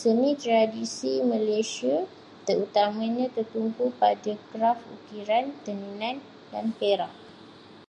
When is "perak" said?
6.78-7.12